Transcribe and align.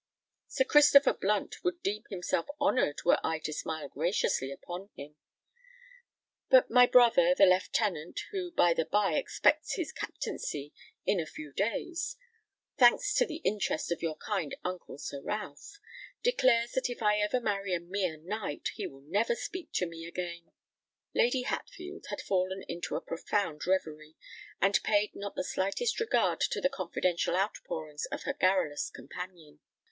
Sir 0.47 0.63
Christopher 0.63 1.13
Blunt 1.13 1.63
would 1.63 1.83
deem 1.83 2.05
himself 2.09 2.47
honoured 2.59 3.03
were 3.05 3.19
I 3.23 3.37
to 3.43 3.53
smile 3.53 3.87
graciously 3.87 4.51
upon 4.51 4.89
him; 4.95 5.15
but 6.49 6.71
my 6.71 6.87
brother, 6.87 7.35
the 7.35 7.45
lieutenant—who, 7.45 8.53
by 8.53 8.73
the 8.73 8.85
by, 8.85 9.13
expects 9.13 9.75
his 9.75 9.91
captaincy 9.91 10.73
in 11.05 11.19
a 11.19 11.27
few 11.27 11.53
days, 11.53 12.17
thanks 12.79 13.13
to 13.13 13.27
the 13.27 13.41
interest 13.45 13.91
of 13.91 14.01
your 14.01 14.15
kind 14.15 14.55
uncle 14.63 14.97
Sir 14.97 15.21
Ralph—declares 15.21 16.71
that 16.71 16.89
if 16.89 17.03
ever 17.03 17.37
I 17.37 17.41
marry 17.41 17.75
a 17.75 17.79
mere 17.79 18.17
knight, 18.17 18.71
he 18.73 18.87
will 18.87 19.01
never 19.01 19.35
speak 19.35 19.71
to 19.73 19.85
me 19.85 20.07
again." 20.07 20.51
Lady 21.13 21.43
Hatfield 21.43 22.07
had 22.09 22.21
fallen 22.21 22.63
into 22.67 22.95
a 22.95 23.01
profound 23.01 23.67
reverie, 23.67 24.15
and 24.59 24.81
paid 24.81 25.11
not 25.13 25.35
the 25.35 25.43
slightest 25.43 25.99
regard 25.99 26.39
to 26.39 26.59
the 26.59 26.69
confidential 26.69 27.35
outpourings 27.35 28.07
of 28.07 28.23
her 28.23 28.33
garrulous 28.33 28.89
companion. 28.89 29.59